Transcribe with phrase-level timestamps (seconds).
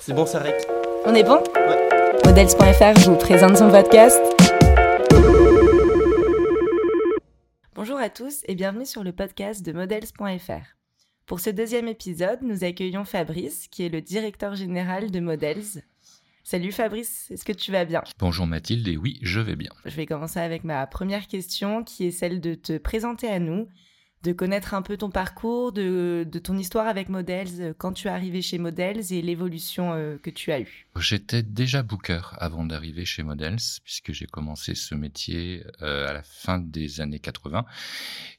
[0.00, 0.54] C'est bon, ça rec.
[1.06, 1.88] On est bon Ouais.
[2.24, 4.20] Models.fr vous présente son podcast.
[7.74, 10.76] Bonjour à tous et bienvenue sur le podcast de Models.fr.
[11.26, 15.82] Pour ce deuxième épisode, nous accueillons Fabrice, qui est le directeur général de Models.
[16.44, 18.02] Salut Fabrice, est-ce que tu vas bien?
[18.18, 19.70] Bonjour Mathilde, et oui, je vais bien.
[19.84, 23.68] Je vais commencer avec ma première question, qui est celle de te présenter à nous,
[24.22, 28.10] de connaître un peu ton parcours, de, ton histoire avec Models, euh, quand tu es
[28.10, 30.86] arrivé chez Models et l'évolution euh, que tu as eue.
[30.96, 36.22] J'étais déjà booker avant d'arriver chez Models, puisque j'ai commencé ce métier euh, à la
[36.22, 37.64] fin des années 80.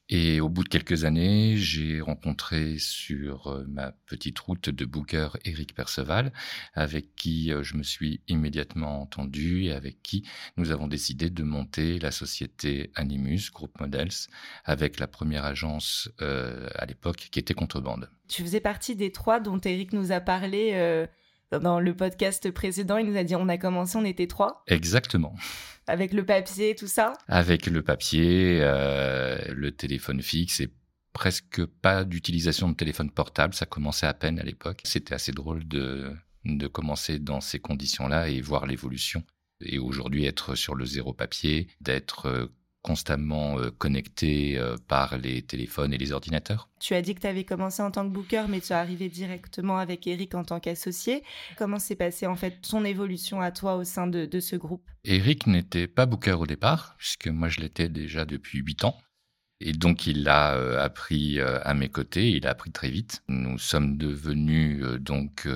[0.09, 5.29] Et au bout de quelques années, j'ai rencontré sur euh, ma petite route de booker
[5.45, 6.33] Eric Perceval,
[6.73, 10.27] avec qui euh, je me suis immédiatement entendu et avec qui
[10.57, 14.27] nous avons décidé de monter la société Animus, Groupe Models,
[14.65, 18.09] avec la première agence euh, à l'époque qui était Contrebande.
[18.27, 21.07] Tu faisais partie des trois dont Eric nous a parlé
[21.59, 22.97] dans le podcast précédent.
[22.97, 25.35] Il nous a dit on a commencé, on était trois, Exactement.
[25.87, 27.13] avec le papier tout ça.
[27.27, 30.73] avec le papier, euh, le téléphone fixe et
[31.13, 33.53] presque pas d'utilisation de téléphone portable.
[33.53, 34.81] Ça commençait à peine à l'époque.
[34.83, 36.11] C'était assez drôle de,
[36.45, 39.23] de commencer dans ces conditions-là et voir l'évolution.
[39.61, 42.47] Et aujourd'hui, être sur le zéro papier, d'être euh,
[42.83, 46.69] constamment euh, connecté euh, par les téléphones et les ordinateurs.
[46.79, 49.09] Tu as dit que tu avais commencé en tant que booker, mais tu es arrivé
[49.09, 51.23] directement avec Eric en tant qu'associé.
[51.57, 54.83] Comment s'est passée en fait ton évolution à toi au sein de, de ce groupe?
[55.05, 58.97] Eric n'était pas booker au départ, puisque moi je l'étais déjà depuis huit ans.
[59.65, 63.23] Et donc il a euh, appris euh, à mes côtés, il a appris très vite.
[63.29, 65.47] Nous sommes devenus euh, donc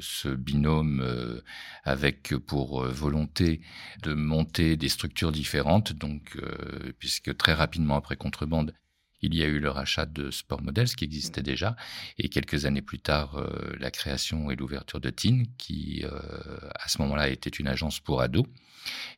[0.00, 1.42] ce binôme
[1.84, 3.62] avec pour volonté
[4.02, 6.36] de monter des structures différentes, donc
[6.98, 8.74] puisque très rapidement après Contrebande,
[9.22, 11.76] il y a eu le rachat de Sport Models qui existait déjà,
[12.18, 13.42] et quelques années plus tard,
[13.78, 18.46] la création et l'ouverture de TIN, qui à ce moment-là était une agence pour ados,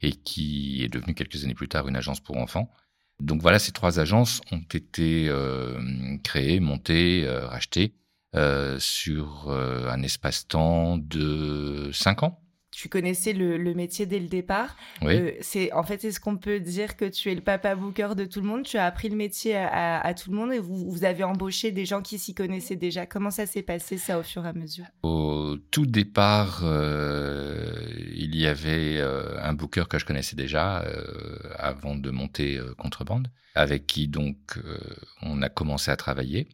[0.02, 2.72] et qui est devenue quelques années plus tard une agence pour enfants.
[3.20, 5.80] Donc voilà, ces trois agences ont été euh,
[6.22, 7.94] créées, montées, euh, rachetées
[8.34, 12.42] euh, sur un espace-temps de cinq ans.
[12.78, 14.76] Tu connaissais le, le métier dès le départ.
[15.00, 15.16] Oui.
[15.16, 18.26] Euh, c'est en fait, est-ce qu'on peut dire que tu es le papa booker de
[18.26, 18.64] tout le monde?
[18.64, 19.66] Tu as appris le métier à,
[19.96, 22.76] à- à tout le monde et vous, vous avez embauché des gens qui s'y connaissaient
[22.76, 23.06] déjà.
[23.06, 24.84] Comment ça s'est passé ça au fur et à mesure?
[25.02, 27.72] Au tout départ, euh,
[28.14, 30.84] il y avait euh, un booker que je connaissais déjà
[31.58, 34.58] avant de monter Contrebande, avec qui donc
[35.22, 36.48] on a commencé à travailler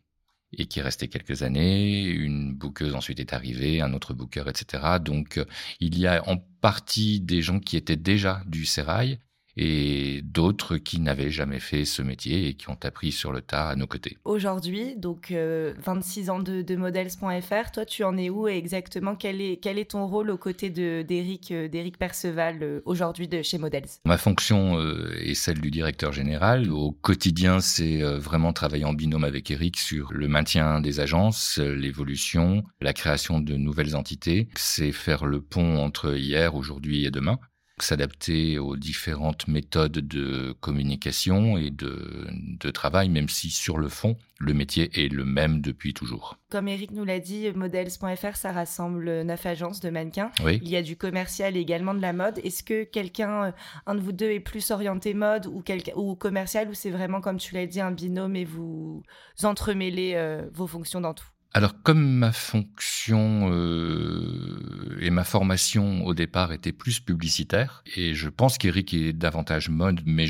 [0.56, 2.04] et qui est resté quelques années.
[2.04, 4.98] Une bookeuse ensuite est arrivée, un autre booker, etc.
[5.00, 5.44] Donc euh,
[5.80, 9.18] il y a en partie des gens qui étaient déjà du sérail
[9.56, 13.68] et d'autres qui n'avaient jamais fait ce métier et qui ont appris sur le tas
[13.68, 14.18] à nos côtés.
[14.24, 19.14] Aujourd'hui, donc euh, 26 ans de, de models.fr, toi tu en es où et exactement?
[19.14, 23.42] Quel est, quel est ton rôle aux côtés d'Éric euh, d'Éric Perceval euh, aujourd'hui de
[23.42, 23.88] chez Models?
[24.04, 26.70] Ma fonction euh, est celle du directeur général.
[26.70, 31.58] Au quotidien, c'est euh, vraiment travailler en binôme avec Eric sur le maintien des agences,
[31.58, 34.48] euh, l'évolution, la création de nouvelles entités.
[34.54, 37.38] C'est faire le pont entre hier, aujourd'hui et demain
[37.78, 44.16] s'adapter aux différentes méthodes de communication et de, de travail, même si sur le fond,
[44.38, 46.36] le métier est le même depuis toujours.
[46.50, 50.30] Comme Eric nous l'a dit, models.fr, ça rassemble neuf agences de mannequins.
[50.44, 50.60] Oui.
[50.62, 52.38] Il y a du commercial et également de la mode.
[52.44, 53.52] Est-ce que quelqu'un, euh,
[53.86, 57.20] un de vous deux, est plus orienté mode ou, quelqu'un- ou commercial ou c'est vraiment,
[57.20, 59.02] comme tu l'as dit, un binôme et vous
[59.42, 61.26] entremêlez euh, vos fonctions dans tout?
[61.54, 68.30] Alors, comme ma fonction euh, et ma formation au départ étaient plus publicitaires, et je
[68.30, 70.26] pense qu'Eric est davantage mode, mais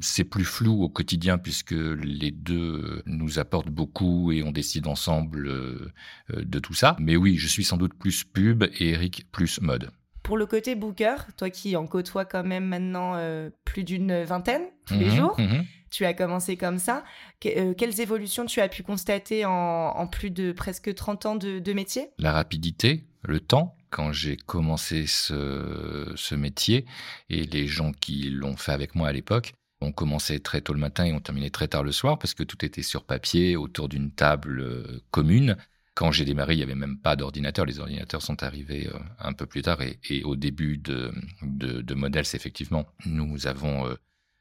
[0.00, 5.46] c'est plus flou au quotidien puisque les deux nous apportent beaucoup et on décide ensemble
[5.46, 5.92] euh,
[6.30, 6.96] euh, de tout ça.
[6.98, 9.90] Mais oui, je suis sans doute plus pub et Eric plus mode.
[10.22, 14.62] Pour le côté booker, toi qui en côtoies quand même maintenant euh, plus d'une vingtaine
[14.86, 15.64] tous les Mhm, jours, mhm.
[15.90, 17.04] tu as commencé comme ça.
[17.40, 21.34] Que- euh, quelles évolutions tu as pu constater en, en plus de presque 30 ans
[21.36, 22.08] de, de métier?
[22.18, 23.76] La rapidité, le temps.
[23.90, 26.86] Quand j'ai commencé ce, ce métier
[27.28, 29.52] et les gens qui l'ont fait avec moi à l'époque,
[29.82, 32.42] on commençait très tôt le matin et on terminait très tard le soir parce que
[32.44, 35.56] tout était sur papier autour d'une table euh, commune.
[35.94, 37.66] Quand j'ai démarré, il n'y avait même pas d'ordinateur.
[37.66, 41.12] Les ordinateurs sont arrivés euh, un peu plus tard et, au début de,
[41.42, 43.94] de, de Models, effectivement, nous avons euh,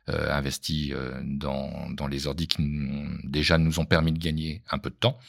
[0.09, 0.93] euh, investi
[1.23, 2.63] dans, les ordis qui
[3.23, 5.19] déjà nous ont permis de gagner un peu de temps.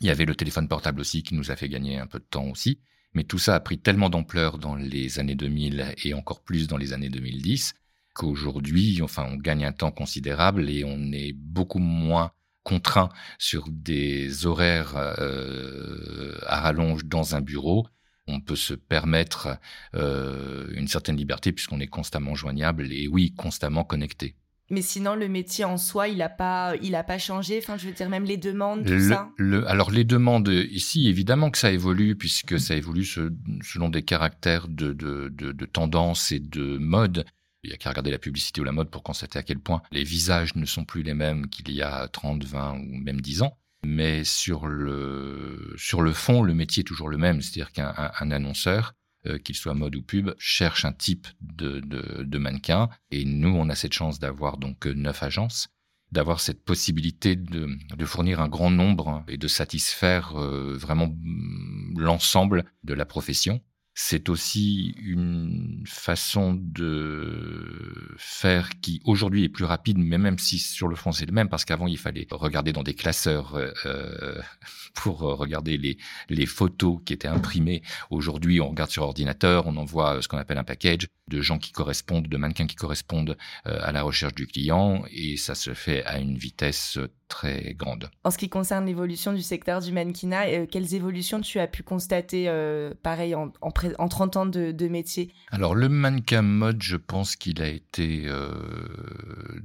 [0.00, 2.24] Il y avait le téléphone portable aussi qui nous a fait gagner un peu de
[2.24, 2.80] temps aussi.
[3.14, 6.78] Mais tout ça a pris tellement d'ampleur dans les années 2000 et encore plus dans
[6.78, 7.74] les années 2010
[8.14, 12.32] qu'aujourd'hui, enfin, on gagne un temps considérable et on est beaucoup moins
[12.62, 17.86] contraint sur des horaires euh, à rallonge dans un bureau.
[18.28, 19.58] on peut se permettre
[19.94, 24.36] euh, une certaine liberté puisqu'on est constamment joignable et oui, constamment connecté.
[24.70, 27.58] Mais sinon, le métier en soi, il n'a pas, il a pas changé?
[27.58, 29.28] Enfin, je veux dire, même les demandes, tout ça?
[29.66, 34.94] alors, les demandes ici, évidemment que ça évolue, puisque ça évolue selon des caractères de,
[34.94, 37.26] de, de, de tendance et de mode.
[37.62, 39.82] Il n'y a qu'à regarder la publicité ou la mode pour constater à quel point
[39.92, 43.42] les visages ne sont plus les mêmes qu'il y a 30, 20 ou même 10
[43.42, 43.56] ans.
[43.84, 47.40] Mais sur le, sur le fond, le métier est toujours le même.
[47.40, 48.94] C'est-à-dire qu'un annonceur,
[49.26, 52.88] euh, qu'il soit mode ou pub, cherche un type de, de, mannequin.
[53.10, 55.68] Et nous, on a cette chance d'avoir donc neuf agences
[56.12, 61.98] d'avoir cette possibilité de, de, fournir un grand nombre et de satisfaire euh, vraiment mm,
[61.98, 63.62] l'ensemble de la profession
[63.94, 70.88] c'est aussi une façon de faire qui aujourd'hui est plus rapide, mais même si sur
[70.88, 74.40] le fond c'est le même, parce qu'avant il fallait regarder dans des classeurs euh, euh
[74.94, 75.96] pour regarder les,
[76.28, 77.82] les photos qui étaient imprimées.
[78.10, 81.72] Aujourd'hui on regarde sur ordinateur, on envoie ce qu'on appelle un package de gens qui
[81.72, 83.36] correspondent, de mannequins qui correspondent
[83.66, 86.98] euh, à la recherche du client, et ça se fait à une vitesse
[87.28, 88.10] très grande.
[88.24, 91.82] En ce qui concerne l'évolution du secteur du mannequinat, euh, quelles évolutions tu as pu
[91.82, 95.32] constater, euh, pareil, en, en, 30 ans de, de, métier?
[95.50, 98.50] Alors, le mannequin mode, je pense qu'il a été, euh,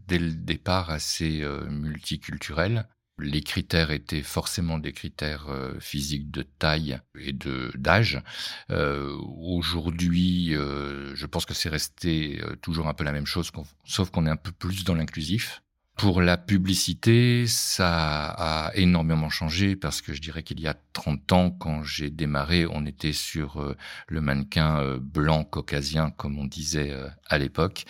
[0.07, 2.87] dès le départ, assez multiculturel.
[3.19, 5.47] Les critères étaient forcément des critères
[5.79, 8.21] physiques de taille et de d'âge.
[8.69, 13.51] Aujourd'hui, je pense que c'est resté toujours un peu la même chose,
[13.85, 15.63] sauf qu'on est un peu plus dans l'inclusif.
[15.97, 21.31] Pour la publicité, ça a énormément changé parce que je dirais qu'il y a 30
[21.33, 23.75] ans, quand j'ai démarré, on était sur euh,
[24.07, 27.85] le mannequin euh, blanc caucasien, comme on disait euh, à l'époque,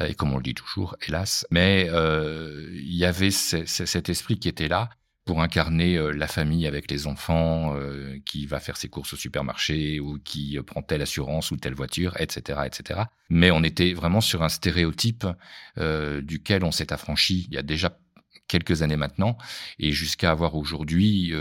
[0.00, 1.44] et comme on le dit toujours, hélas.
[1.50, 4.88] Mais il y avait cet esprit qui était là
[5.30, 9.16] pour incarner euh, la famille avec les enfants, euh, qui va faire ses courses au
[9.16, 13.02] supermarché ou qui euh, prend telle assurance ou telle voiture, etc., etc.
[13.28, 15.24] Mais on était vraiment sur un stéréotype
[16.22, 17.96] duquel on s'est affranchi il y a déjà
[18.48, 19.38] quelques années maintenant,
[19.78, 21.32] et jusqu'à avoir aujourd'hui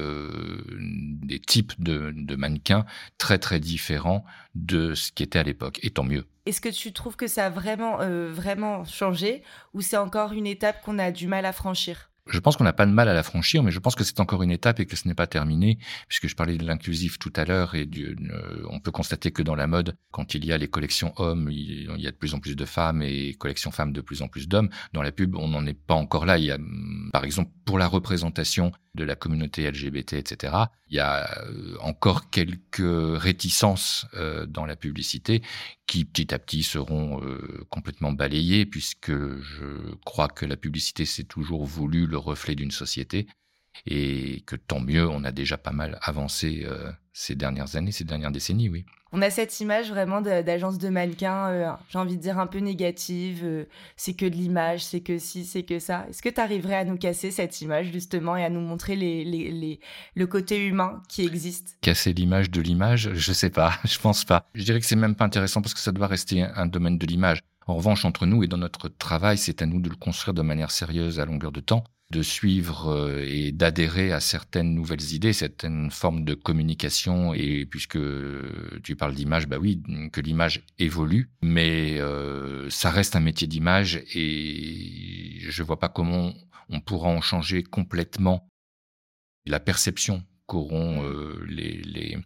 [1.24, 2.86] des types de, de, mannequins
[3.18, 6.28] très très différents de ce qui était à l'époque, et tant mieux.
[6.46, 7.98] Est-ce que tu trouves que ça a vraiment,
[8.32, 9.42] vraiment changé,
[9.74, 12.09] ou c'est encore une étape qu'on a du mal à franchir?
[12.30, 14.20] Je pense qu'on n'a pas de mal à la franchir, mais je pense que c'est
[14.20, 15.78] encore une étape et que ce n'est pas terminé,
[16.08, 19.42] puisque je parlais de l'inclusif tout à l'heure et du, euh, on peut constater que
[19.42, 22.34] dans la mode, quand il y a les collections hommes, il, y a de plus
[22.34, 24.70] en plus de femmes et collections femmes de plus en plus d'hommes.
[24.94, 26.38] Dans la pub, on n'en est pas encore là.
[26.38, 26.58] Il y a,
[27.12, 30.54] par exemple, pour la représentation de la communauté LGBT, etc.,
[30.90, 35.42] il y a euh, encore quelques réticences euh, dans la publicité
[35.86, 41.24] qui petit à petit seront euh, complètement balayées puisque je crois que la publicité c'est
[41.24, 43.28] toujours voulu le reflet d'une société
[43.86, 46.68] et que tant mieux, on a déjà pas mal avancé
[47.20, 48.86] ces dernières années, ces dernières décennies, oui.
[49.12, 52.60] On a cette image vraiment d'agence de mannequins, euh, j'ai envie de dire un peu
[52.60, 53.66] négative, euh,
[53.98, 56.06] c'est que de l'image, c'est que si, c'est que ça.
[56.10, 59.26] Est-ce que tu arriverais à nous casser cette image justement et à nous montrer les,
[59.26, 59.80] les,
[60.16, 61.78] le côté humain qui existe?
[61.82, 64.46] Casser l'image de l'image, je sais pas, je pense pas.
[64.54, 67.06] Je dirais que c'est même pas intéressant parce que ça doit rester un domaine de
[67.06, 67.42] l'image.
[67.68, 70.42] En revanche, entre nous et dans notre travail, c'est à nous de le construire de
[70.42, 75.34] manière sérieuse à longueur de temps de suivre euh, et d'adhérer à certaines nouvelles idées,
[75.34, 77.34] certaines formes de communication.
[77.34, 78.00] Et puisque
[78.84, 84.02] tu parles d'image, bah oui, que l'image évolue, mais euh, ça reste un métier d'image
[84.14, 86.34] et je vois pas comment
[86.70, 88.48] on pourra en changer complètement
[89.46, 92.18] la perception qu'auront euh, les, les,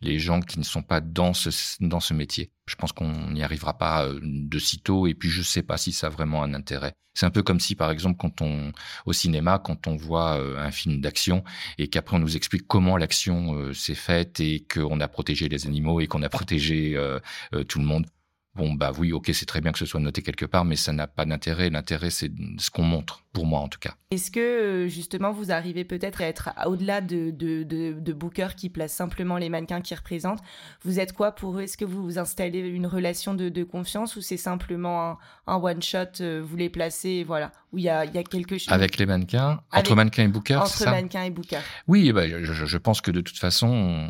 [0.00, 2.50] les, gens qui ne sont pas dans ce, dans ce métier.
[2.66, 5.92] Je pense qu'on n'y arrivera pas euh, de sitôt et puis je sais pas si
[5.92, 6.92] ça a vraiment un intérêt.
[7.14, 8.72] C'est un peu comme si par exemple quand on
[9.06, 11.44] au cinéma quand on voit euh, un film d'action
[11.78, 16.00] et qu'après on nous explique comment l'action s'est faite et qu'on a protégé les animaux
[16.00, 16.98] et qu'on a protégé
[17.68, 18.06] tout le monde.
[18.58, 20.92] Bon, bah oui, ok, c'est très bien que ce soit noté quelque part, mais ça
[20.92, 21.70] n'a pas d'intérêt.
[21.70, 23.94] L'intérêt, c'est ce qu'on montre, pour moi en tout cas.
[24.10, 28.68] Est-ce que euh, justement vous arrivez peut-être à être au-delà de, de, de, bookers qui
[28.68, 30.42] placent simplement les mannequins qui représentent?
[30.82, 31.62] Vous êtes quoi pour eux?
[31.62, 36.42] Est-ce que vous vous installez une relation de, confiance ou c'est simplement un, one-shot, euh,
[36.44, 38.72] vous les placez, et voilà, où il y a, y a, quelque chose?
[38.72, 39.60] Avec les mannequins?
[39.72, 41.62] Entre mannequins et bookers Entre mannequins et bookers.
[41.86, 44.08] Oui, bah, je, je pense que de toute façon,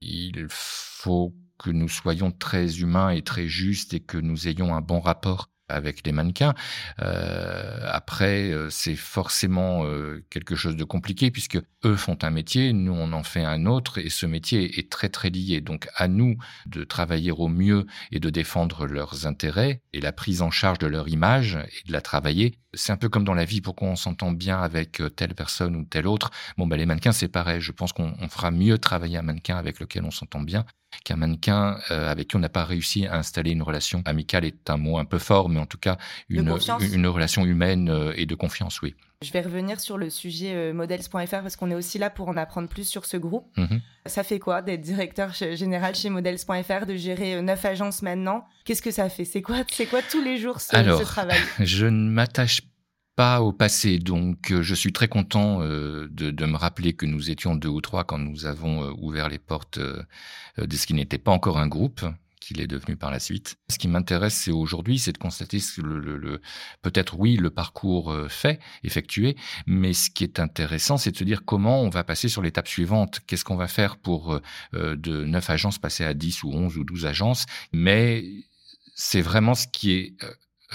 [0.00, 4.80] il faut que nous soyons très humains et très justes et que nous ayons un
[4.80, 6.54] bon rapport avec les mannequins.
[7.00, 12.72] Euh, après, euh, c'est forcément euh, quelque chose de compliqué puisque eux font un métier,
[12.72, 15.60] nous on en fait un autre et ce métier est très très lié.
[15.60, 16.36] Donc à nous
[16.66, 20.86] de travailler au mieux et de défendre leurs intérêts et la prise en charge de
[20.86, 22.58] leur image et de la travailler.
[22.78, 25.84] C'est un peu comme dans la vie, pourquoi on s'entend bien avec telle personne ou
[25.84, 26.30] telle autre.
[26.56, 27.60] Bon, ben les mannequins c'est pareil.
[27.60, 30.64] Je pense qu'on fera mieux travailler un mannequin avec lequel on s'entend bien
[31.04, 34.70] qu'un mannequin euh, avec qui on n'a pas réussi à installer une relation amicale est
[34.70, 36.48] un mot un peu fort, mais en tout cas une,
[36.80, 38.94] une, relation humaine euh, et de confiance, oui.
[39.24, 42.36] Je vais revenir sur le sujet euh, models.fr parce qu'on est aussi là pour en
[42.36, 43.46] apprendre plus sur ce groupe.
[43.56, 43.80] Mhm.
[44.06, 48.46] Ça fait quoi d'être directeur général chez models.fr, de gérer neuf agences maintenant?
[48.64, 49.24] Qu'est-ce que ça fait?
[49.24, 51.38] C'est quoi, c'est quoi tous les jours ce, Alors, ce travail?
[51.58, 52.62] Je ne m'attache
[53.18, 53.98] pas au passé.
[53.98, 57.68] Donc, euh, je suis très content euh, de, de, me rappeler que nous étions deux
[57.68, 61.58] ou trois quand nous avons euh, ouvert les portes de ce qui n'était pas encore
[61.58, 62.02] un groupe
[62.48, 63.56] qu'il est devenu par la suite.
[63.70, 66.40] Ce qui m'intéresse, c'est aujourd'hui, c'est de constater le,
[66.82, 69.36] peut-être oui le parcours fait, effectué,
[69.66, 72.68] mais ce qui est intéressant, c'est de se dire comment on va passer sur l'étape
[72.68, 73.20] suivante.
[73.26, 74.40] Qu'est-ce qu'on va faire pour
[74.72, 77.44] de neuf agences passer à 10 ou 11 ou 12 agences?
[77.72, 78.24] Mais
[78.94, 80.16] c'est vraiment ce qui est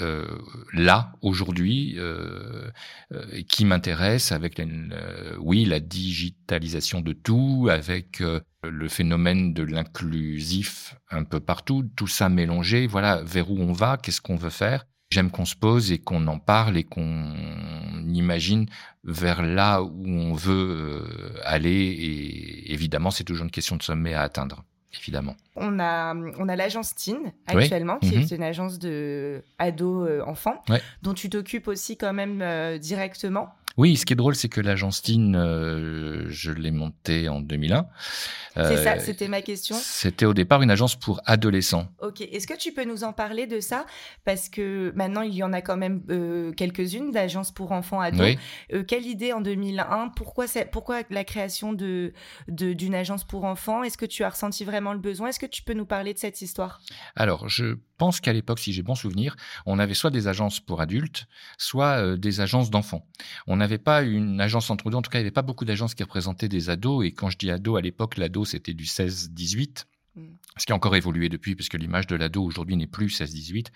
[0.00, 0.26] euh,
[0.72, 2.68] là aujourd'hui euh,
[3.12, 4.60] euh, qui m'intéresse avec
[5.38, 8.20] oui la digitalisation de tout avec
[8.64, 13.96] le phénomène de l'inclusif un peu partout tout ça mélangé voilà vers où on va
[13.96, 14.84] qu'est-ce qu'on veut faire.
[15.10, 17.32] J'aime qu'on se pose et qu'on en parle et qu'on
[18.08, 18.66] imagine
[19.04, 21.04] vers là où on veut
[21.44, 24.64] aller et évidemment c'est toujours une question de sommet à atteindre
[24.98, 25.36] évidemment.
[25.56, 28.38] On a, on a l'agence Teen actuellement, qui est mhm.
[28.38, 30.62] une agence de euh, enfants,
[31.02, 33.54] dont tu t'occupes aussi quand même euh, directement.
[33.76, 37.86] Oui, ce qui est drôle, c'est que l'agence Teen, euh, je l'ai montée en 2001.
[38.54, 39.76] c'est ça, c'était ma question.
[39.76, 41.88] C'était au départ une agence pour adolescents.
[42.00, 43.84] Ok, est-ce que tu peux nous en parler de ça?
[44.24, 46.02] Parce que maintenant, il y en a quand même
[46.56, 48.36] quelques-unes d'agences pour enfants ados.
[48.86, 52.12] quelle idée en 2001 pourquoi, pourquoi la création de,
[52.48, 53.82] d'une agence pour enfants?
[53.82, 55.28] Est-ce que tu as ressenti vraiment le besoin?
[55.28, 56.80] Est-ce que tu peux nous parler de cette histoire?
[57.16, 59.34] Alors, je pense qu'à l'époque, si j'ai bon souvenir,
[59.64, 63.08] on avait soit des agences pour adultes, soit euh, des agences d'enfants.
[63.46, 64.98] On n'avait pas une agence entre deux.
[64.98, 67.06] En tout cas, il n'y avait pas beaucoup d'agences qui représentaient des ados.
[67.06, 69.86] Et quand je dis ado, à l'époque, l'ado, c'était du 16-18.
[70.56, 73.66] Ce qui a encore évolué depuis, puisque l'image de l'ado aujourd'hui n'est plus 16-18,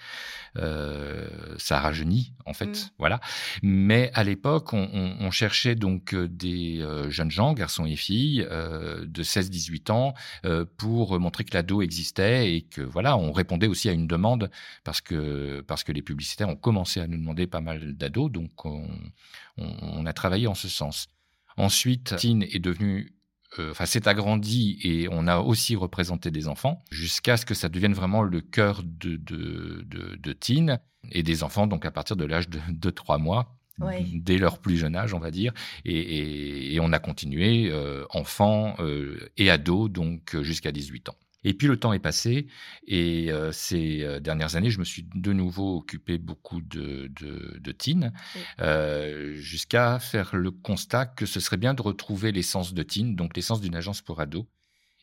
[0.59, 2.91] euh, ça rajeunit en fait, mm.
[2.99, 3.21] voilà.
[3.63, 7.97] Mais à l'époque, on, on, on, cherchait donc euh, des euh, jeunes gens, garçons et
[7.97, 10.15] filles, euh, de 16-18 ans,
[10.47, 14.51] euh, pour montrer que l'ado existait et que voilà, on répondait aussi à une demande
[14.85, 18.65] parce que parce que les publicitaires ont commencé à nous demander pas mal d'ados, donc
[18.65, 18.89] on,
[19.57, 21.09] on, a travaillé en ce sens.
[21.57, 23.13] Ensuite, Tine est devenu
[23.59, 27.95] enfin, c'est agrandi et on a aussi représenté des enfants jusqu'à ce que ça devienne
[27.95, 30.81] vraiment le cœur de, de, de, de teen
[31.13, 33.55] et des enfants, donc à partir de l'âge de 2-3 mois.
[34.13, 35.53] dès leur plus jeune âge, on va dire,
[35.85, 41.17] et, et, et on a continué euh, enfants euh, et ados, donc jusqu'à 18 ans.
[41.45, 42.49] Et puis le temps est passé
[42.87, 47.59] et euh, ces euh, dernières années, je me suis de nouveau occupé beaucoup de, de,
[47.59, 48.13] de teen,
[48.61, 53.37] euh, jusqu'à faire le constat que ce serait bien de retrouver l'essence de teen, donc
[53.37, 54.47] l'essence d'une agence pour ados,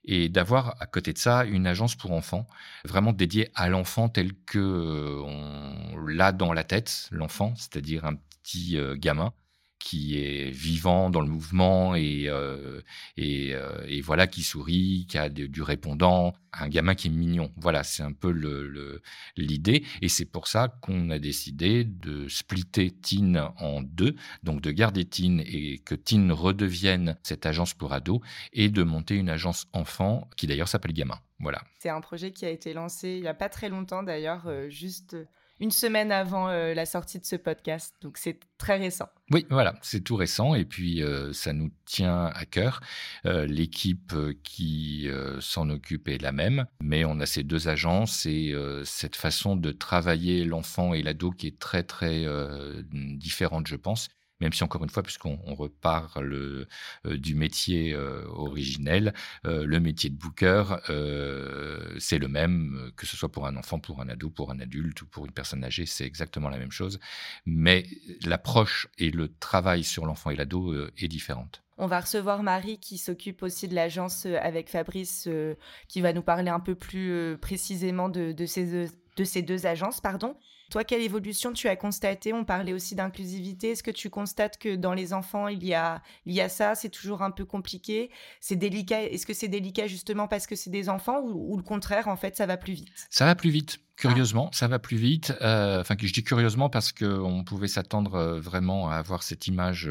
[0.04, 2.48] et d'avoir à côté de ça une agence pour enfants,
[2.84, 8.78] vraiment dédiée à l'enfant tel que on l'a dans la tête, l'enfant, c'est-à-dire un petit
[8.98, 9.34] gamin
[9.86, 12.82] qui est vivant dans le mouvement et, euh,
[13.20, 17.52] euh, et, voilà, qui sourit, qui a du répondant, un gamin qui est mignon.
[17.56, 18.32] Voilà, c'est un peu
[19.38, 19.84] l'idée.
[20.02, 25.06] Et c'est pour ça qu'on a décidé de splitter Teen en deux, donc de garder
[25.06, 28.22] Teen et que Teen redevienne cette agence pour ados
[28.54, 31.20] et de monter une agence enfant qui d'ailleurs s'appelle Gamin.
[31.40, 31.62] Voilà.
[31.78, 34.68] C'est un projet qui a été lancé il n'y a pas très longtemps d'ailleurs, euh,
[34.68, 35.16] juste
[35.60, 37.96] une semaine avant euh, la sortie de ce podcast.
[38.02, 39.08] Donc c'est très récent.
[39.32, 42.82] Oui, voilà, c'est tout récent et puis euh, ça nous tient à cœur.
[43.26, 45.10] Euh, l'équipe qui
[45.40, 49.72] s'en occupe est la même, mais on a ces deux agences et cette façon de
[49.72, 52.26] travailler l'enfant et l'ado qui est très très
[52.92, 56.68] différente, je pense même si encore une fois, puisqu'on reparle euh,
[57.18, 59.14] du métier euh, originel,
[59.46, 60.64] euh, le métier de booker,
[62.00, 65.02] c'est le même, que ce soit pour un enfant, pour un ado, pour un adulte
[65.02, 67.00] ou pour une personne âgée, c'est exactement la même chose.
[67.46, 67.86] Mais
[68.26, 71.64] l'approche et le travail sur l'enfant et l'ado est différente.
[71.78, 75.28] On va recevoir Marie qui s'occupe aussi de l'agence avec Fabrice,
[75.88, 80.02] qui va nous parler un peu plus précisément de, de, ces, de ces deux agences.
[80.02, 80.38] pardon.
[80.72, 82.34] Toi, quelle évolution tu as constaté?
[82.34, 83.72] On parlait aussi d'inclusivité.
[83.72, 86.76] Est-ce que tu constates que dans les enfants, il y a, il y a ça?
[86.76, 88.10] C'est toujours un peu compliqué?
[88.40, 89.04] C'est délicat?
[89.04, 92.16] Est-ce que c'est délicat justement parce que c'est des enfants ou, ou, le contraire, en
[92.16, 93.08] fait, ça va plus vite?
[93.10, 93.80] Ça va plus vite.
[93.98, 95.34] Curieusement, ça va plus vite.
[95.42, 99.90] Euh, enfin, je dis curieusement parce qu'on pouvait s'attendre euh, vraiment à avoir cette image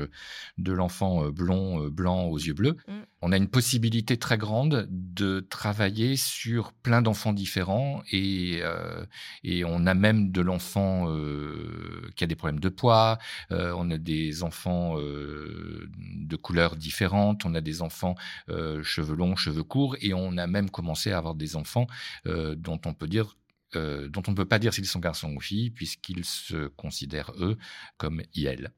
[0.59, 2.77] de l'enfant euh, blond, blanc aux yeux bleus.
[2.87, 2.93] Mm.
[3.23, 8.61] On a une possibilité très grande de travailler sur plein d'enfants différents et,
[9.43, 11.07] et on a même de l'enfant
[12.15, 13.19] qui a des problèmes de poids.
[13.51, 17.47] on a des enfants de couleurs différentes.
[17.47, 18.15] On a des enfants
[18.83, 21.87] cheveux longs, cheveux courts et on a même commencé à avoir des enfants
[22.27, 23.37] dont on peut dire
[23.77, 27.33] euh, dont on ne peut pas dire s'ils sont garçons ou filles, puisqu'ils se considèrent,
[27.39, 27.59] eux,
[27.97, 28.73] comme IL.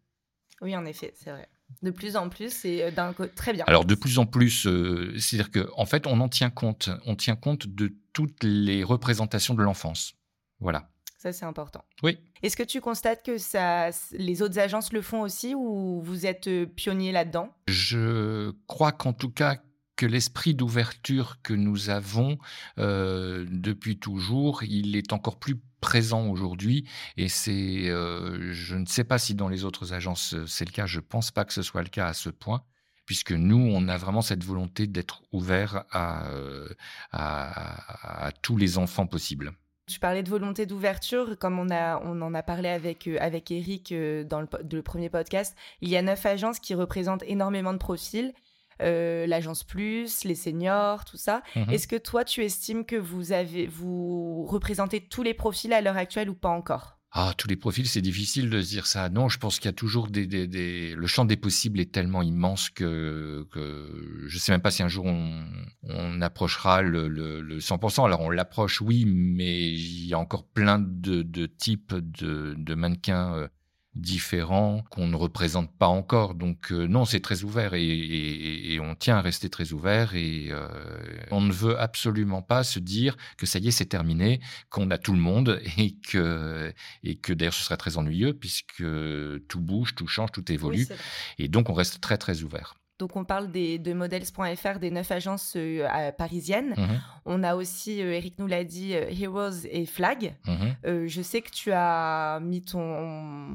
[0.63, 1.49] Oui, en effet, c'est vrai.
[1.83, 3.65] De plus en plus, c'est euh, d'un côté très bien.
[3.67, 6.91] Alors, de plus en plus, euh, c'est-à-dire qu'en en fait, on en tient compte.
[7.05, 10.15] On tient compte de toutes les représentations de l'enfance.
[10.61, 10.89] Voilà.
[11.19, 11.85] Ça, c'est important.
[12.03, 12.19] Oui.
[12.43, 16.49] Est-ce que tu constates que ça, les autres agences le font aussi ou vous êtes
[16.77, 17.53] pionnier là-dedans?
[17.67, 19.57] Je crois qu'en tout cas,
[19.97, 22.39] que l'esprit d'ouverture que nous avons
[22.79, 29.05] euh, depuis toujours, il est encore plus présent aujourd'hui et c'est euh, je ne sais
[29.05, 31.63] pas si dans les autres agences euh, c'est le cas, je pense pas que ce
[31.63, 32.63] soit le cas à ce point
[33.07, 36.29] puisque nous on a vraiment cette volonté d'être ouvert à,
[38.43, 39.53] tous les enfants possibles.
[39.87, 43.95] Tu parlais de volonté d'ouverture, comme on, a, on en a parlé avec, avec Eric
[44.29, 45.57] dans le premier podcast.
[45.81, 48.35] Il y a neuf agences qui représentent énormément de profils
[48.83, 51.43] euh, l'agence plus, les seniors, tout ça.
[51.55, 51.71] Mhm.
[51.71, 55.97] Est-ce que toi, tu estimes que vous avez, vous représentez tous les profils à l'heure
[55.97, 56.97] actuelle ou pas encore?
[57.19, 59.09] Ah, tous les profils, c'est difficile de se dire ça.
[59.09, 62.21] Non, je pense qu'il y a toujours des, des, Le champ des possibles est tellement
[62.21, 67.59] immense que, que je ne sais même pas si un jour on, approchera le, le,
[67.59, 68.05] 100%.
[68.05, 72.75] Alors on l'approche, oui, mais il y a encore plein de, de types de, de
[72.75, 73.49] mannequins euh,
[73.97, 76.35] différents qu'on ne représente pas encore.
[76.35, 80.69] Donc euh, non, c'est très ouvert et, on tient à rester très ouvert et euh,
[81.31, 84.99] on ne veut absolument pas se dire que ça y est, c'est terminé, qu'on a
[84.99, 86.73] tout le monde et que,
[87.03, 88.85] et que d'ailleurs ce serait très ennuyeux puisque
[89.49, 90.87] tout bouge, tout change, tout évolue.
[91.39, 92.75] et donc on reste très très ouvert.
[92.99, 96.75] Donc, on parle des, de models.fr, des neuf agences euh, parisiennes.
[96.77, 97.01] Mhm.
[97.27, 100.35] On a aussi, euh, Eric nous l'a dit, euh, Heroes et Flag.
[100.47, 101.07] Mhm.
[101.07, 103.49] je sais que tu as mis ton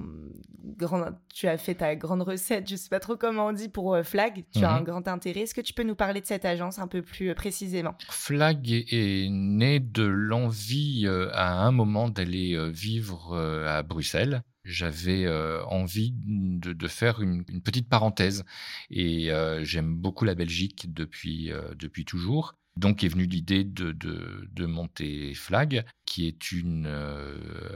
[0.78, 3.98] grand, tu as fait ta grande recette, je sais pas trop comment on dit pour
[4.04, 4.44] Flag.
[4.54, 4.78] Tu as mhm.
[4.78, 5.42] un grand intérêt.
[5.42, 7.96] Est-ce que tu peux nous parler de cette agence un peu plus précisément?
[8.10, 13.36] Flag est, né de l'envie à un moment d'aller vivre
[13.68, 18.44] à Bruxelles j'avais euh, envie de, faire une, une, petite parenthèse.
[18.90, 22.56] Et euh, j'aime beaucoup la Belgique depuis, euh, depuis toujours.
[22.78, 26.90] Donc est venue l'idée de, de, de, monter Flag, qui est une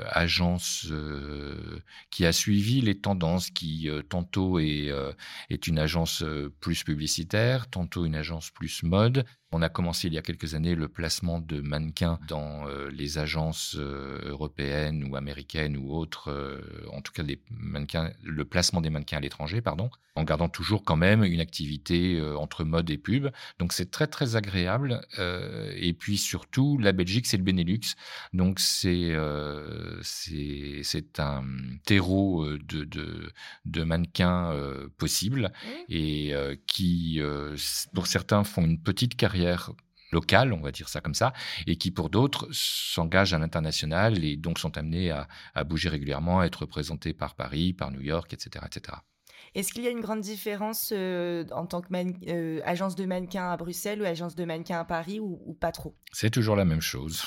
[0.09, 0.91] agence
[2.09, 4.91] qui a suivi les tendances, qui tantôt est,
[5.67, 6.21] une agence
[6.59, 10.75] plus publicitaire, tantôt une agence plus mode, on a commencé il y a quelques années
[10.75, 16.59] le placement de mannequins dans euh, les agences euh, européennes ou américaines ou autres, euh,
[16.91, 21.23] en tout cas le placement des mannequins à l'étranger, pardon, en gardant toujours quand même
[21.23, 23.29] une activité entre mode et pub.
[23.59, 25.01] Donc c'est très très agréable.
[25.17, 27.95] et puis surtout, la Belgique, c'est le Benelux,
[28.33, 29.15] donc c'est
[30.01, 31.43] c'est un
[31.85, 33.31] terreau de, de,
[33.65, 34.53] de mannequins
[34.97, 35.51] possibles
[35.89, 36.33] et
[36.67, 37.21] qui,
[37.93, 39.71] pour certains, font une petite carrière
[40.11, 41.33] locales, on va dire ça comme ça,
[41.67, 46.39] et qui pour d'autres s'engagent à l'international et donc sont amenés à, à, bouger régulièrement,
[46.39, 48.65] à être représentés par Paris, par New York, etc.
[48.65, 48.97] etc.
[49.55, 53.49] Est-ce qu'il y a une grande différence euh, en tant qu'agence euh, agence de mannequins
[53.49, 55.95] à Bruxelles ou agence de mannequins à Paris ou, pas trop?
[56.11, 57.23] C'est toujours la même chose.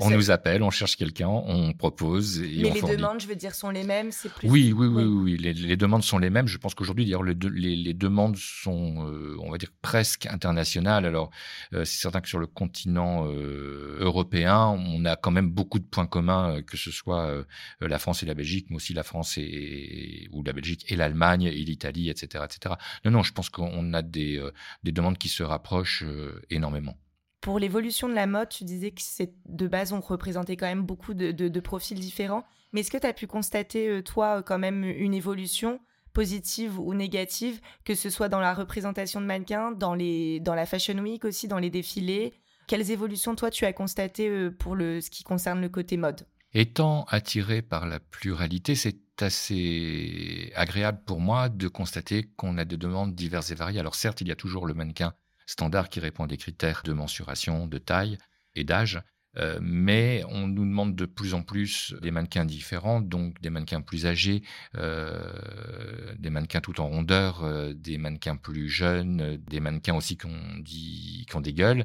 [0.00, 3.54] on, nous appelle, on cherche quelqu'un, on propose et Mais les demandes, je veux dire,
[3.54, 4.50] sont les mêmes c'est plus...
[4.50, 6.48] Oui, oui, oui, oui, Les, demandes sont les mêmes.
[6.48, 11.06] Je pense qu'aujourd'hui, d'ailleurs, les, les, demandes sont, euh, on va dire, presque internationales.
[11.06, 11.30] Alors,
[11.70, 16.62] c'est certain que sur le continent européen, on a quand même beaucoup de points communs,
[16.62, 17.44] que ce soit
[17.80, 21.46] la France et la Belgique, mais aussi la France et, ou la Belgique et l'Allemagne
[21.64, 22.74] l'Italie, etc., etc.
[23.04, 26.96] Non, non, je pense qu'on a des, euh, des, demandes qui se rapprochent euh, énormément.
[27.40, 29.00] Pour l'évolution de la mode, tu disais que
[29.46, 32.44] de base, on représentait quand même beaucoup de, de, profils différents.
[32.72, 35.80] Mais est-ce que tu as pu constater, euh, toi, quand même une évolution
[36.12, 40.66] positive ou négative, que ce soit dans la représentation de mannequins, dans, les, dans la
[40.66, 42.34] Fashion Week aussi, dans les défilés?
[42.66, 46.26] Quelles évolutions, toi, tu as constatées pour le, ce qui concerne le côté mode?
[46.52, 52.76] Étant attiré par la pluralité, c'est assez agréable pour moi de constater qu'on a des
[52.76, 53.80] demandes diverses et variées.
[53.80, 55.14] Alors certes, il y a toujours le mannequin
[55.46, 58.18] standard qui répond à des critères de mensuration, de taille
[58.54, 59.02] et d'âge,
[59.36, 63.80] euh, mais on nous demande de plus en plus des mannequins différents, donc des mannequins
[63.80, 64.42] plus âgés,
[64.76, 70.26] euh, des mannequins tout en rondeur, euh, des mannequins plus jeunes, des mannequins aussi qui
[70.26, 71.84] ont, dit, qui ont des gueules.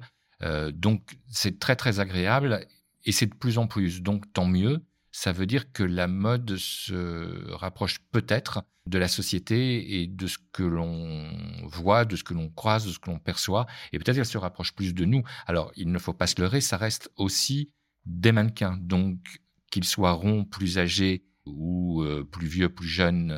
[0.74, 2.68] donc c'est très très agréable
[3.06, 4.84] Et c'est de plus en plus, donc tant mieux.
[5.18, 10.38] Ça veut dire que la mode se rapproche peut-être de la société et de ce
[10.52, 11.32] que l'on
[11.64, 13.66] voit, de ce que l'on croise, de ce que l'on perçoit.
[13.94, 15.24] Et peut-être qu'elle se rapproche plus de nous.
[15.48, 17.72] Alors, il ne faut pas se leurrer, ça reste aussi
[18.06, 18.78] des mannequins.
[18.82, 19.20] Donc,
[19.72, 23.32] qu'ils soient ronds, plus âgés ou euh, plus vieux, plus jeunes,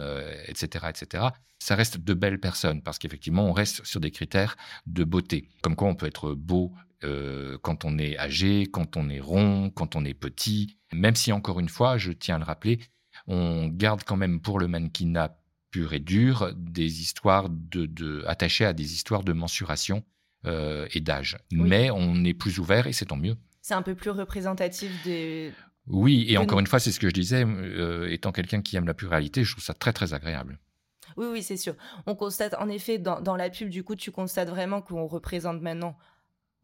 [0.47, 1.25] etc., euh, etc.,
[1.59, 5.49] ça reste de belles personnes parce qu'effectivement, on reste sur des critères de beauté.
[5.61, 9.69] Comme quoi, on peut être beau euh, quand on est âgé, quand on est rond,
[9.69, 10.77] quand on est petit.
[10.93, 12.79] Même si, encore une fois, je tiens à le rappeler,
[13.27, 15.37] on garde quand même pour le mannequinat
[15.69, 20.03] pur et dur des histoires de, attachées à des histoires de mensuration
[20.45, 21.37] euh, et d'âge.
[21.51, 23.35] Mais on est plus ouvert et c'est tant mieux.
[23.61, 25.51] C'est un peu plus représentatif des.
[25.87, 28.87] Oui, et encore une fois, c'est ce que je disais, euh, étant quelqu'un qui aime
[28.87, 30.59] la pluralité, je trouve ça très très agréable.
[31.15, 31.75] Oui, oui, c'est sûr.
[32.05, 35.61] On constate, en effet, dans, dans, la pub, du coup, tu constates vraiment qu'on représente
[35.61, 35.97] maintenant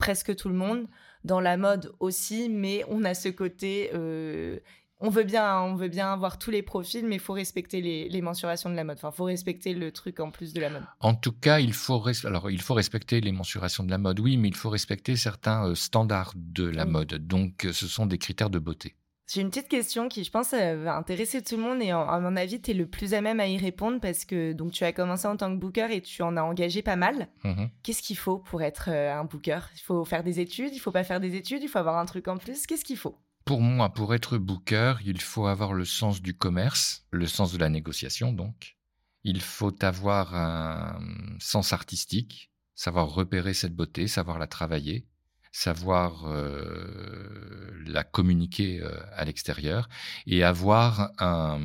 [0.04, 0.86] presque tout le monde,
[1.24, 3.90] dans la mode aussi, mais on a ce côté.
[3.94, 4.60] Euh,
[5.00, 8.22] on veut bien, on veut bien avoir tous les profils, mais il faut respecter les,
[8.22, 8.98] mensurations de la mode.
[8.98, 10.84] Enfin, faut respecter le truc en plus de la mode.
[11.00, 14.36] En tout cas, il faut alors il faut respecter les mensurations de la mode, oui,
[14.36, 17.14] mais il faut respecter certains euh, standards de la mode.
[17.26, 18.96] Donc, ce sont des critères de beauté.
[19.32, 22.20] J'ai une petite question qui, je pense, euh, va intéresser tout le monde et à
[22.20, 24.84] mon avis, tu es le plus à même à y répondre parce que donc tu
[24.84, 27.30] as commencé en tant que booker et tu en as engagé pas mal.
[27.44, 29.60] Mmh Qu'est-ce qu'il faut pour être euh, un booker?
[29.76, 32.06] Il faut faire des études, il faut pas faire des études, il faut avoir un
[32.06, 32.68] truc en plus?
[32.68, 33.18] Qu'est-ce qu'il faut?
[33.46, 37.58] Pour moi, pour être booker, il faut avoir le sens du commerce, le sens de
[37.58, 38.78] la négociation donc.
[39.24, 41.00] Il faut avoir un
[41.40, 45.08] sens artistique, savoir repérer cette beauté, savoir la travailler
[45.54, 49.88] savoir euh, la communiquer euh, à l'extérieur
[50.26, 51.62] et avoir un,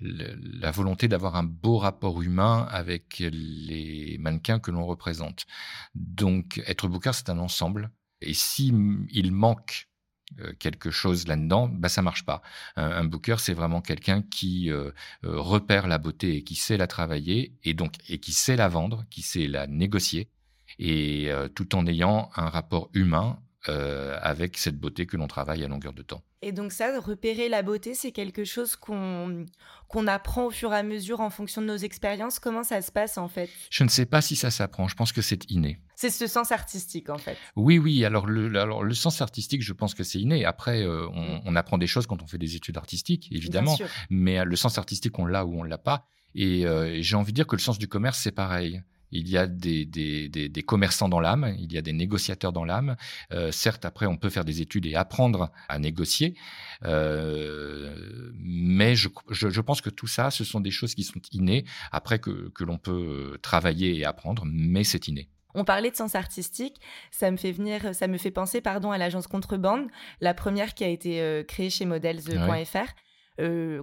[0.00, 5.46] la volonté d'avoir un beau rapport humain avec les mannequins que l'on représente.
[5.94, 7.92] Donc, être booker, c'est un ensemble.
[8.20, 8.74] Et si
[9.10, 9.88] il manque
[10.40, 12.42] euh, quelque chose là-dedans, bah ça marche pas.
[12.74, 14.72] Un, booker, c'est vraiment quelqu'un qui
[15.22, 19.04] repère la beauté et qui sait la travailler et donc et qui sait la vendre,
[19.08, 20.28] qui sait la négocier
[20.78, 25.64] et euh, tout en ayant un rapport humain euh, avec cette beauté que l'on travaille
[25.64, 26.22] à longueur de temps.
[26.42, 29.46] Et donc ça, repérer la beauté, c'est quelque chose qu'on
[29.88, 32.38] qu'on apprend au fur et à mesure en fonction de nos expériences.
[32.38, 33.50] Comment ça se passe en fait?
[33.70, 34.86] Je ne sais pas si ça s'apprend.
[34.86, 35.80] Je pense que c'est inné.
[35.96, 37.36] C'est ce sens artistique en fait.
[37.56, 38.04] Oui, oui.
[38.04, 40.44] Alors le, alors, le sens artistique, je pense que c'est inné.
[40.44, 43.76] Après, euh, on, on, apprend des choses quand on fait des études artistiques, évidemment.
[44.08, 46.06] Mais le sens artistique, on l'a ou on l'a pas.
[46.36, 46.64] Et
[47.00, 49.84] j'ai envie de dire que le sens du commerce, c'est pareil il y a des,
[49.84, 52.96] des, commerçants dans l'âme, il y a des négociateurs dans l'âme.
[53.32, 56.34] Euh, certes, après, on peut faire des études et apprendre à négocier,
[56.84, 61.64] euh, mais je, je, pense que tout ça, ce sont des choses qui sont innées,
[61.92, 65.28] après que, que l'on peut travailler et apprendre, mais c'est inné.
[65.54, 68.98] On parlait de sens artistique, ça me fait venir, ça me fait penser, pardon, à
[68.98, 69.88] l'agence Contrebande,
[70.20, 72.92] la première qui a été euh, créée chez models.fr.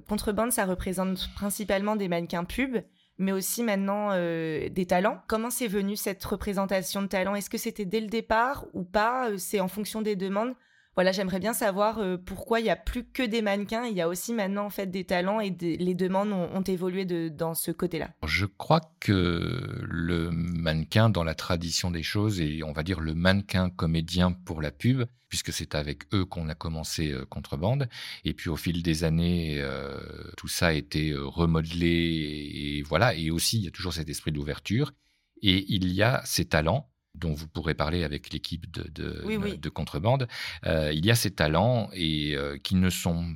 [0.08, 2.84] Contrebande, ça représente principalement des mannequins pubs
[3.18, 5.22] mais aussi maintenant euh, des talents.
[5.28, 7.36] Comment c'est venu cette représentation de talents?
[7.36, 9.30] Est-ce que c'était dès le départ ou pas?
[9.30, 10.56] Euh, C'est en fonction des demandes?
[10.96, 14.02] Voilà, j'aimerais bien savoir euh, pourquoi il n'y a plus que des mannequins, il y
[14.02, 17.72] a aussi maintenant en fait des talents et les demandes ont, évolué de, dans ce
[17.72, 18.12] côté-là.
[18.26, 23.14] Je crois que le mannequin dans la tradition des choses et on va dire le
[23.14, 27.90] mannequin comédien pour la pub, puisque c'est avec eux qu'on a commencé euh, Contrebande,
[28.24, 30.00] et puis au fil des années, euh,
[30.38, 34.10] tout ça a été remodelé et, et voilà, et aussi il y a toujours cet
[34.10, 34.94] esprit d'ouverture.
[35.42, 38.90] Et il y a ces talents dont vous pourrez parler avec l'équipe de,
[39.56, 40.28] de, contrebande,
[40.66, 43.36] euh, il y a ces talents et euh, qui ne sont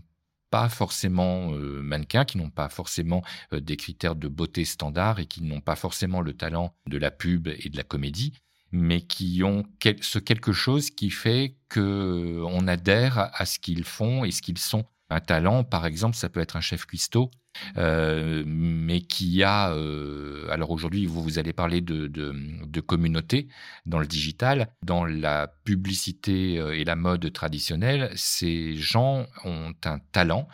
[0.50, 5.44] pas forcément euh, mannequins, qui n'ont pas forcément des critères de beauté standard et qui
[5.44, 8.34] n'ont pas forcément le talent de la pub et de la comédie,
[8.72, 9.64] mais qui ont
[10.02, 14.58] ce quelque chose qui fait que on adhère à ce qu'ils font et ce qu'ils
[14.58, 14.86] sont.
[15.10, 17.32] Un talent, par exemple, ça peut être un chef cuistot
[17.78, 23.48] euh, mais qui a, euh, alors aujourd'hui vous, vous allez parler de, de, communauté
[23.86, 30.00] dans le digital, dans la publicité euh, et la mode traditionnelle, ces gens ont un
[30.12, 30.48] talent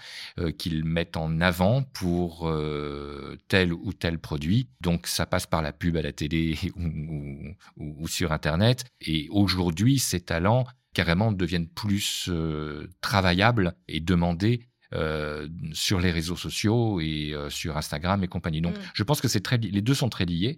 [0.57, 2.51] qu'ils mettent en avant pour
[3.47, 4.67] tel ou tel produit.
[4.81, 8.85] Donc ça passe par la pub à la télé ou, ou sur Internet.
[9.01, 10.65] Et aujourd'hui, ces talents
[10.95, 12.31] carrément deviennent plus
[13.01, 14.61] travaillables et demandés
[14.95, 18.61] euh, sur les réseaux sociaux et euh, sur Instagram et compagnie.
[18.61, 18.81] Donc, mm.
[18.93, 20.57] je pense que c'est très, les deux sont très liés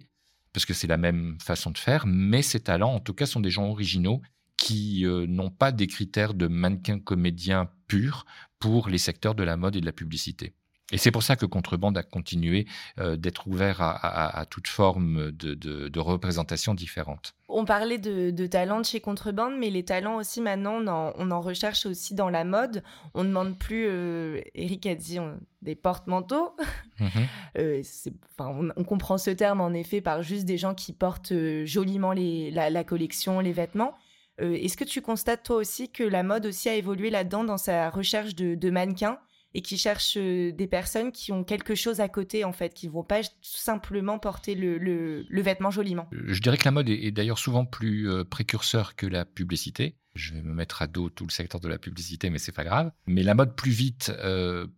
[0.52, 3.40] parce que c'est la même façon de faire, mais ces talents, en tout cas, sont
[3.40, 4.20] des gens originaux
[4.56, 8.26] qui euh, n'ont pas des critères de mannequin comédien pur
[8.60, 10.54] pour les secteurs de la mode et de la publicité.
[10.90, 12.66] Et c'est pour ça que Contrebande a continué
[12.98, 17.34] euh, d'être ouvert à, toute forme de, représentation différente.
[17.48, 20.80] On parlait de, talents chez Contrebande, mais les talents aussi maintenant,
[21.16, 22.82] on en, recherche aussi dans la mode.
[23.14, 25.18] On ne demande plus, euh, Eric a dit,
[25.62, 26.54] des porte-manteaux.
[27.00, 27.08] Mhm.
[27.56, 27.82] Euh,
[28.38, 31.32] on, comprend ce terme en effet par juste des gens qui portent
[31.64, 33.94] joliment la, collection, les vêtements.
[34.38, 37.90] Est-ce que tu constates toi aussi que la mode aussi a évolué là-dedans dans sa
[37.90, 39.18] recherche de mannequins?
[39.54, 42.88] Et qui cherchent euh, des personnes qui ont quelque chose à côté, en fait, qui
[42.88, 46.08] vont pas simplement porter le, vêtement joliment.
[46.12, 49.96] Euh, je dirais que la mode est, d'ailleurs souvent plus euh, précurseur que la publicité.
[50.14, 52.64] Je vais me mettre à dos tout le secteur de la publicité, mais c'est pas
[52.64, 52.90] grave.
[53.06, 54.10] Mais la mode plus vite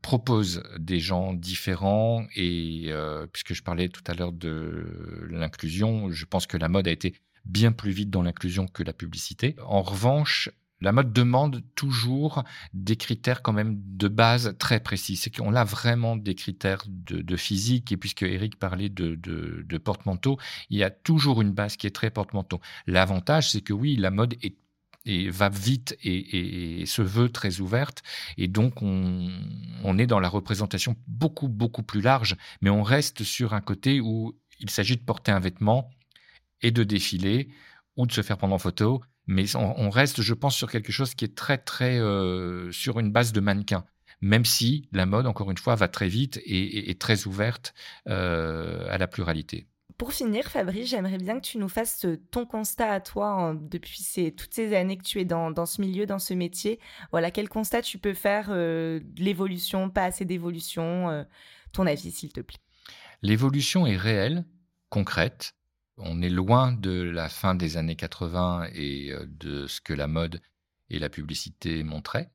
[0.03, 2.93] propose des gens différents et
[3.33, 4.85] puisque je parlais tout à l'heure de
[5.31, 7.15] l'inclusion, je pense que la mode a été
[7.47, 9.57] bien plus vite dans l'inclusion que la publicité.
[9.65, 15.17] En revanche, la mode demande toujours des critères quand même de base très précis.
[15.17, 17.93] C'est qu'on a vraiment des critères de, physique.
[17.93, 20.39] Et puisque Eric parlait de, porte-manteau,
[20.71, 22.61] il y a toujours une base qui est très porte-manteau.
[22.87, 24.37] L'avantage, c'est que oui, la mode
[25.31, 28.03] va vite et, se veut très ouverte.
[28.39, 29.29] Et donc, on,
[29.85, 34.01] on, est dans la représentation beaucoup, beaucoup plus large, mais on reste sur un côté
[34.01, 35.91] où il s'agit de porter un vêtement
[36.63, 37.49] et de défiler
[37.97, 41.15] ou de se faire prendre en photo mais on, reste, je pense, sur quelque chose
[41.15, 43.85] qui est très, très euh, sur une base de mannequin.
[44.21, 47.73] Même si la mode, encore une fois, va très vite et est très ouverte
[48.09, 49.67] euh, à la pluralité.
[49.99, 54.33] Pour finir, Fabrice, j'aimerais bien que tu nous fasses euh, ton constat à toi depuis
[54.37, 56.81] toutes ces années que tu es dans, ce milieu, dans ce métier.
[57.13, 61.25] Voilà, quel constat tu peux faire de l'évolution, pas assez d'évolution
[61.73, 62.59] Ton avis, s'il te plaît?
[63.23, 64.45] L'évolution est réelle,
[64.89, 65.55] concrète
[66.03, 70.07] on est loin de la fin des années 80 et euh, de ce que la
[70.07, 70.41] mode
[70.89, 72.31] et la publicité montraient.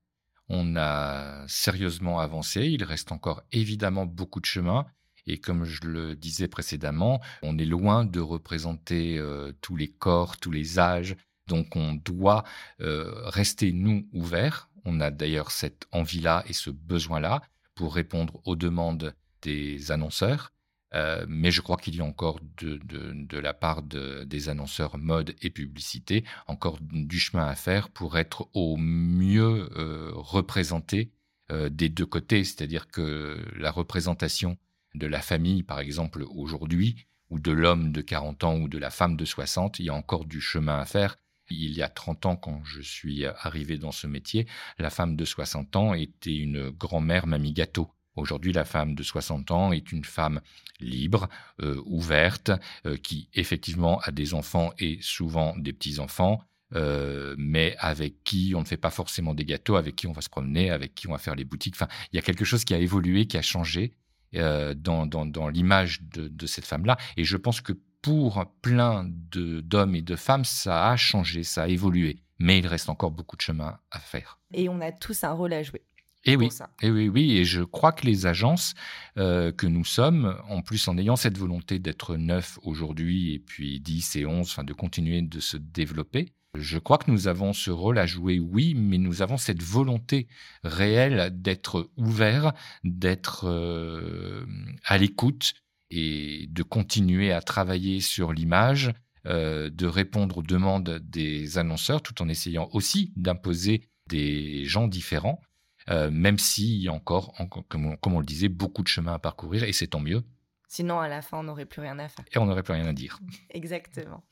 [0.47, 4.85] On a sérieusement avancé, il reste encore évidemment beaucoup de chemin,
[5.27, 10.37] et comme je le disais précédemment, on est loin de représenter euh, tous les corps,
[10.37, 11.15] tous les âges,
[11.47, 12.43] donc on doit
[12.81, 14.69] euh, rester, nous, ouverts.
[14.83, 17.41] On a d'ailleurs cette envie-là et ce besoin-là
[17.73, 20.53] pour répondre aux demandes des annonceurs.
[20.95, 25.49] Euh, mais je crois qu'il y a encore de, la part des annonceurs mode et
[25.49, 31.11] publicité encore du chemin à faire pour être au mieux euh, représenté
[31.51, 32.43] euh, des deux côtés.
[32.43, 34.57] C'est-à-dire que la représentation
[34.93, 38.89] de la famille, par exemple, aujourd'hui, ou de l'homme de 40 ans ou de la
[38.89, 41.17] femme de 60, il y a encore du chemin à faire.
[41.49, 44.47] Il y a 30 ans, quand je suis arrivé dans ce métier,
[44.79, 47.91] la femme de 60 ans était une grand-mère mamie gâteau.
[48.15, 50.41] Aujourd'hui, la femme de 60 ans est une femme
[50.79, 51.27] libre,
[51.61, 52.51] euh, ouverte,
[52.85, 56.41] euh, qui effectivement a des enfants et souvent des petits-enfants,
[56.73, 60.21] euh, mais avec qui on ne fait pas forcément des gâteaux, avec qui on va
[60.21, 61.75] se promener, avec qui on va faire les boutiques.
[61.75, 63.93] Enfin, il y a quelque chose qui a évolué, qui a changé
[64.33, 66.97] dans, l'image de, de, cette femme-là.
[67.15, 71.67] Et je pense que pour plein d'hommes et de femmes, ça a changé, ça a
[71.67, 72.19] évolué.
[72.37, 74.39] Mais il reste encore beaucoup de chemin à faire.
[74.53, 75.81] Et on a tous un rôle à jouer.
[76.25, 76.49] Et oui,
[76.81, 78.73] et oui, oui, et je crois que les agences
[79.17, 83.79] euh, que nous sommes, en plus en ayant cette volonté d'être neuf aujourd'hui et puis
[83.79, 87.69] 10 et 11, enfin de continuer de se développer, je crois que nous avons ce
[87.69, 90.27] rôle à jouer, oui, mais nous avons cette volonté
[90.63, 94.45] réelle d'être ouverts, d'être euh,
[94.83, 95.53] à l'écoute
[95.91, 98.93] et de continuer à travailler sur l'image,
[99.27, 105.41] euh, de répondre aux demandes des annonceurs tout en essayant aussi d'imposer des gens différents.
[105.89, 107.33] Euh, même s'il y a encore,
[107.69, 110.23] comme, on, le disait, beaucoup de chemin à parcourir, et c'est tant mieux.
[110.67, 112.25] Sinon, à la fin, on n'aurait plus rien à faire.
[112.33, 113.19] Et on n'aurait plus rien à dire.
[113.51, 114.23] Exactement.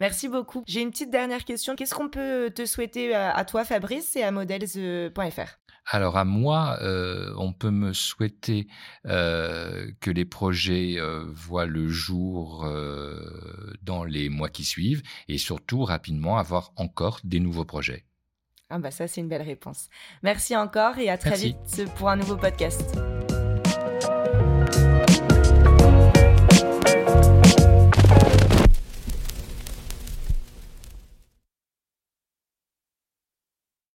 [0.00, 0.62] Merci beaucoup.
[0.66, 1.74] J'ai une petite dernière question.
[1.74, 5.58] Qu'est-ce qu'on peut te souhaiter à, toi, Fabrice, et à models.fr
[5.90, 8.68] alors à moi, euh, on peut me souhaiter
[9.04, 12.64] euh, que les projets voient le jour
[13.82, 18.04] dans les mois qui suivent et surtout rapidement avoir encore des nouveaux projets.
[18.72, 19.88] Ah bah ça c'est une belle réponse.
[20.22, 22.96] Merci encore et à très vite pour un nouveau podcast.